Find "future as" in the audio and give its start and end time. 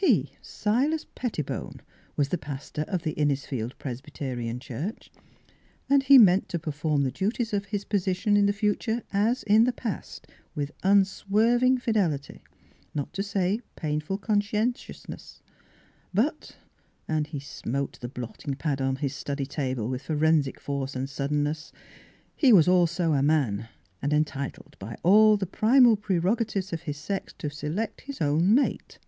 8.54-9.42